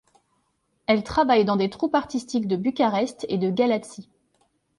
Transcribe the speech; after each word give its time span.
Elle 0.87 1.03
travaille 1.03 1.45
dans 1.45 1.57
des 1.57 1.69
troupes 1.69 1.93
artistiques 1.93 2.47
de 2.47 2.55
Bucarest 2.55 3.23
et 3.29 3.37
de 3.37 3.51
Galaţi. 3.51 4.09